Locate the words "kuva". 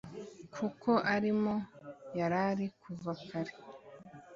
2.81-3.11